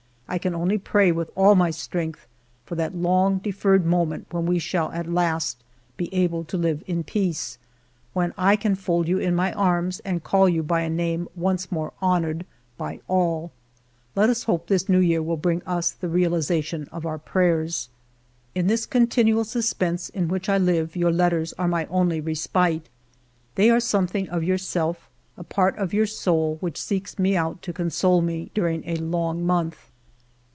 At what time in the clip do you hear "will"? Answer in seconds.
15.21-15.35